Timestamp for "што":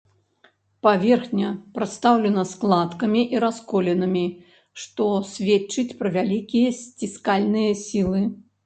4.87-5.03